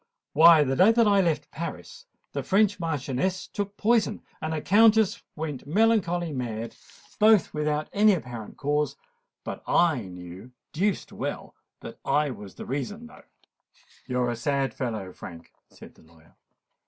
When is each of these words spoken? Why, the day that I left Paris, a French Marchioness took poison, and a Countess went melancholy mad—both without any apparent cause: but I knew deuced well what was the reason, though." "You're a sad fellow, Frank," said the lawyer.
Why, 0.33 0.63
the 0.63 0.75
day 0.75 0.91
that 0.93 1.07
I 1.07 1.21
left 1.21 1.51
Paris, 1.51 2.07
a 2.33 2.41
French 2.41 2.79
Marchioness 2.79 3.45
took 3.45 3.77
poison, 3.77 4.23
and 4.41 4.51
a 4.51 4.59
Countess 4.59 5.21
went 5.35 5.67
melancholy 5.67 6.33
mad—both 6.33 7.53
without 7.53 7.87
any 7.93 8.15
apparent 8.15 8.57
cause: 8.57 8.95
but 9.43 9.61
I 9.67 10.01
knew 10.07 10.53
deuced 10.73 11.11
well 11.11 11.53
what 11.81 12.35
was 12.35 12.55
the 12.55 12.65
reason, 12.65 13.05
though." 13.05 13.25
"You're 14.07 14.31
a 14.31 14.35
sad 14.35 14.73
fellow, 14.73 15.13
Frank," 15.13 15.51
said 15.69 15.93
the 15.93 16.01
lawyer. 16.01 16.33